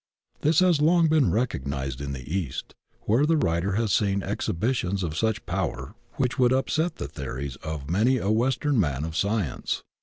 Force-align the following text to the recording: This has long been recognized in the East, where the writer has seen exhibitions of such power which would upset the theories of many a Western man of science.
This 0.41 0.61
has 0.61 0.81
long 0.81 1.09
been 1.09 1.29
recognized 1.31 2.01
in 2.01 2.11
the 2.11 2.27
East, 2.27 2.73
where 3.01 3.23
the 3.23 3.37
writer 3.37 3.73
has 3.73 3.93
seen 3.93 4.23
exhibitions 4.23 5.03
of 5.03 5.15
such 5.15 5.45
power 5.45 5.93
which 6.13 6.39
would 6.39 6.51
upset 6.51 6.95
the 6.95 7.07
theories 7.07 7.55
of 7.57 7.87
many 7.87 8.17
a 8.17 8.31
Western 8.31 8.79
man 8.79 9.03
of 9.05 9.15
science. 9.15 9.83